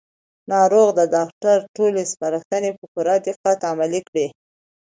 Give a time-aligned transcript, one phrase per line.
[0.51, 4.27] ناروغ د ډاکټر ټولې سپارښتنې په پوره دقت عملي کړې